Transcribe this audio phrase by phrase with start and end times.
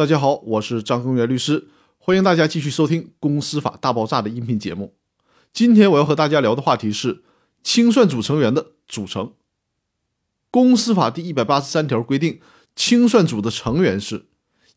[0.00, 1.68] 大家好，我是张根源律师，
[1.98, 4.94] 欢迎大家继续收听《公司法大爆炸》的音频节目。
[5.52, 7.22] 今天我要和大家聊的话题是
[7.62, 9.34] 清算组成员的组成。
[10.50, 12.40] 公司法第一百八十三条规定，
[12.74, 14.24] 清算组的成员是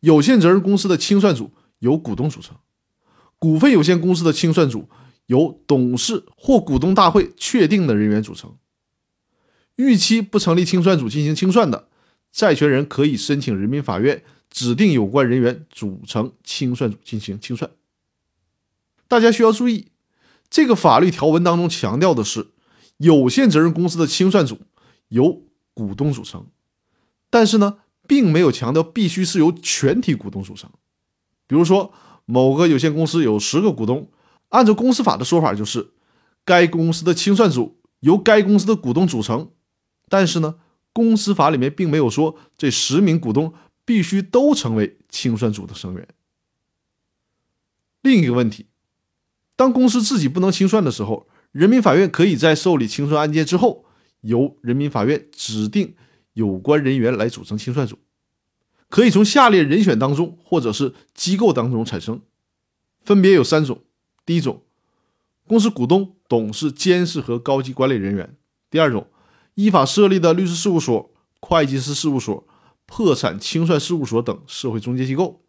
[0.00, 2.58] 有限责任公司的清算组由股东组成，
[3.38, 4.90] 股份有限公司的清算组
[5.28, 8.54] 由董事或股东大会确定的人员组成。
[9.76, 11.88] 逾期不成立清算组进行清算的，
[12.30, 14.22] 债权人可以申请人民法院
[14.54, 17.72] 指定有关人员组成清算组进行清算。
[19.08, 19.88] 大家需要注意，
[20.48, 22.52] 这个法律条文当中强调的是
[22.98, 24.60] 有限责任公司的清算组
[25.08, 25.42] 由
[25.74, 26.46] 股东组成，
[27.28, 30.70] 但是呢，并没有强调必须是由全体股东组成。
[31.48, 31.92] 比如说，
[32.24, 34.08] 某个有限公司有十个股东，
[34.50, 35.90] 按照公司法的说法，就是
[36.44, 39.50] 该公司的清算组由该公司的股东组成。
[40.08, 40.54] 但是呢，
[40.92, 43.52] 公司法里面并没有说这十名股东
[43.84, 46.08] 必须都成为清算组的成员。
[48.02, 48.66] 另一个问题，
[49.56, 53.84] 当公司自己不能清算的时候，人民法院可以在受理清算案件之后，
[54.20, 55.94] 由人民法院指定
[56.32, 57.98] 有关人员来组成清算组，
[58.88, 62.20] 可以从下列人选当中或者是机构当中产生，
[63.00, 63.82] 分别有三种：
[64.26, 64.62] 第一种，
[65.46, 68.26] 公司股东、董事、监事和高级管理人员；
[68.70, 69.08] 第二种。
[69.56, 72.44] 依法设立的律师事务所、会计师事务所、
[72.86, 75.40] 破产清算事务所等社会中介机构；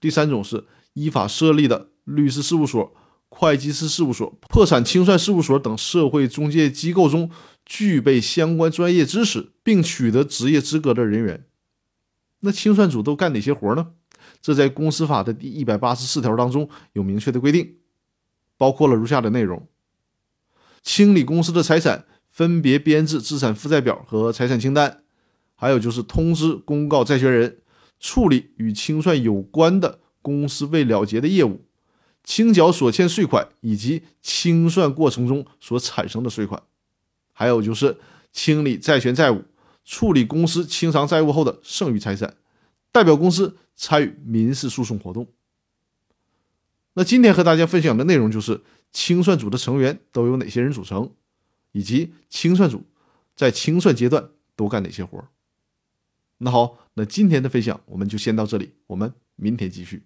[0.00, 2.94] 第三种是依法设立的律师事务所、
[3.28, 7.30] 会计师事务所、破产清算事务所等社会中介机构中
[7.64, 11.46] 具备相关专业知识并取得职业资格的人员。
[12.40, 13.92] 那清算组都干哪些活呢？
[14.40, 17.76] 这在公司法的第一百八十四条当中有明确的规定，
[18.56, 19.66] 包括了如下的内容：
[20.82, 22.06] 清理公司的财产。
[22.32, 25.02] 分别编制资产负债表和财产清单，
[25.62, 27.60] 还有就是通知公告债权人
[28.00, 31.64] 处理与清算有关的公司未了结的业务，
[32.24, 36.60] 清缴所欠税款以及清算过程中所产生的税款，
[37.32, 37.96] 还有就是
[38.32, 39.44] 清理债权债务，
[39.84, 42.34] 处理公司清偿债务后的剩余财产，
[42.90, 45.28] 代表公司参与民事诉讼活动。
[46.94, 51.12] 那今天和大家分享的内容就是清算组的成员都有哪些人组成。
[51.70, 52.82] 以及清算组
[53.36, 55.28] 在清算阶段都干哪些活儿
[56.44, 60.02] 那好，那今天的分享我们就先到这里，我们明天继续。